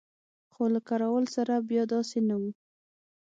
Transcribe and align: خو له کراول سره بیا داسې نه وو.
خو 0.53 0.63
له 0.73 0.79
کراول 0.87 1.25
سره 1.35 1.53
بیا 1.69 1.83
داسې 1.93 2.17
نه 2.29 2.35
وو. 2.39 2.51